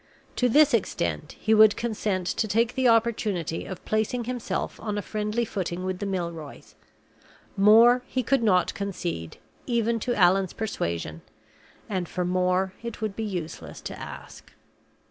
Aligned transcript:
To 0.37 0.49
this 0.49 0.73
extent 0.73 1.33
he 1.39 1.53
would 1.53 1.77
consent 1.77 2.25
to 2.25 2.47
take 2.47 2.73
the 2.73 2.87
opportunity 2.87 3.65
of 3.65 3.85
placing 3.85 4.23
himself 4.23 4.79
on 4.79 4.97
a 4.97 5.01
friendly 5.03 5.45
footing 5.45 5.83
with 5.83 5.99
the 5.99 6.07
Milroys. 6.07 6.73
More 7.55 8.01
he 8.07 8.23
could 8.23 8.41
not 8.41 8.73
concede, 8.73 9.37
even 9.67 9.99
to 9.99 10.15
Allan's 10.15 10.53
persuasion, 10.53 11.21
and 11.87 12.09
for 12.09 12.25
more 12.25 12.73
it 12.81 12.99
would 12.99 13.15
be 13.15 13.23
useless 13.23 13.79
to 13.81 13.99
ask. 13.99 14.51